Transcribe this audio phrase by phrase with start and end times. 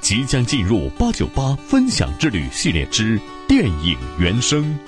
[0.00, 4.78] 即将进入八九八分享之旅系列之电影原声，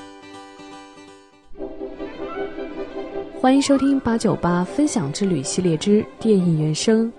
[3.41, 7.13] 欢迎收听八九八分享之旅系列之电影原声，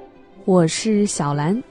[0.45, 1.61] 我是小兰。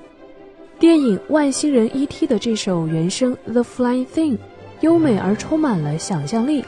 [0.78, 4.36] 电影《外星人 E.T.》的这首原声《The Flying Thing》，
[4.80, 6.64] 优美而充满了想象力，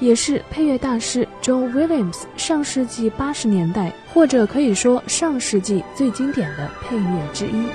[0.00, 7.68] 也是配乐大师 John Williams 上世纪八十年代或者可以说上世纪最经典的配乐之一。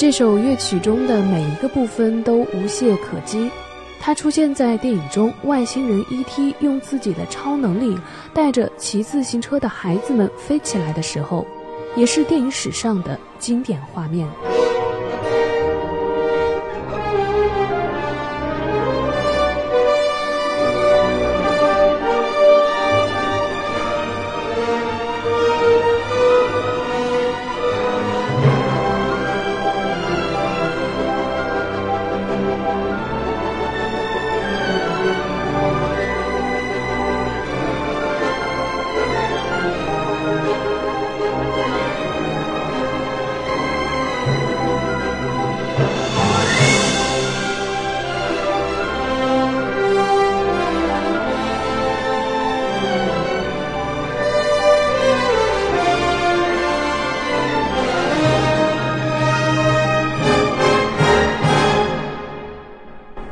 [0.00, 3.50] 这首乐曲中的每一个部分都无懈可击。
[4.00, 6.54] 它出现在电影中，外星人 E.T.
[6.60, 8.00] 用自己的超能力
[8.32, 11.46] 带着骑自行车的孩子们飞起来的时候，
[11.96, 14.26] 也是电影史上的经典画面。